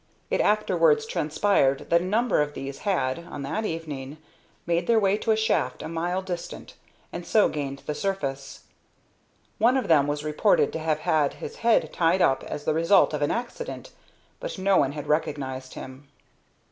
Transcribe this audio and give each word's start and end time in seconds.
It 0.31 0.41
afterwards 0.41 1.05
transpired 1.05 1.91
that 1.91 2.01
a 2.01 2.03
number 2.03 2.41
of 2.41 2.55
these 2.55 2.79
had, 2.79 3.19
on 3.19 3.43
that 3.43 3.65
evening, 3.65 4.17
made 4.65 4.87
their 4.87 4.99
way 4.99 5.15
to 5.17 5.29
a 5.29 5.35
shaft 5.37 5.83
a 5.83 5.87
mile 5.87 6.23
distant, 6.23 6.73
and 7.13 7.23
so 7.23 7.47
gained 7.49 7.83
the 7.85 7.93
surface. 7.93 8.63
One 9.59 9.77
of 9.77 9.87
them 9.89 10.07
was 10.07 10.23
reported 10.23 10.73
to 10.73 10.79
have 10.79 11.01
had 11.01 11.33
his 11.35 11.57
head 11.57 11.93
tied 11.93 12.19
up 12.23 12.43
as 12.43 12.65
the 12.65 12.73
result 12.73 13.13
of 13.13 13.21
an 13.21 13.29
accident, 13.29 13.91
but 14.39 14.57
no 14.57 14.75
one 14.77 14.93
had 14.93 15.05
recognized 15.05 15.75
him. 15.75 16.07